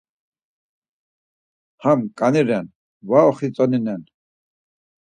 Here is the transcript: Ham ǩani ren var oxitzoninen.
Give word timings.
Ham 1.83 1.99
ǩani 2.17 2.41
ren 2.47 2.67
var 3.09 3.25
oxitzoninen. 3.31 4.01